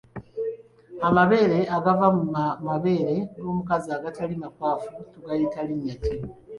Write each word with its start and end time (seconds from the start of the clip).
Amabeere 1.07 1.59
agava 1.75 2.07
mu 2.17 2.23
mabeere 2.67 3.15
g’omukazi 3.41 3.87
agatali 3.97 4.33
makwafu 4.41 4.91
tugayita 5.13 5.59
linnya 5.67 5.95
ki? 6.03 6.13